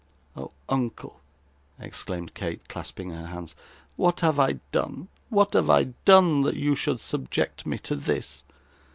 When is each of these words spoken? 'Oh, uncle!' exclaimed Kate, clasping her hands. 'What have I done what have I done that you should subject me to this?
'Oh, 0.35 0.49
uncle!' 0.67 1.19
exclaimed 1.77 2.33
Kate, 2.33 2.67
clasping 2.67 3.11
her 3.11 3.27
hands. 3.27 3.53
'What 3.97 4.21
have 4.21 4.39
I 4.39 4.53
done 4.71 5.09
what 5.29 5.53
have 5.53 5.69
I 5.69 5.93
done 6.05 6.41
that 6.41 6.55
you 6.55 6.73
should 6.73 6.99
subject 6.99 7.67
me 7.67 7.77
to 7.77 7.95
this? 7.95 8.43